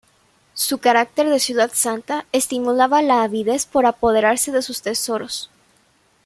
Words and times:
Su 0.55 0.79
carácter 0.79 1.29
de 1.29 1.39
ciudad 1.39 1.69
santa 1.71 2.25
estimulaba 2.31 3.03
la 3.03 3.21
avidez 3.21 3.67
por 3.67 3.85
apoderarse 3.85 4.51
de 4.51 4.63
sus 4.63 4.81
tesoros. 4.81 5.51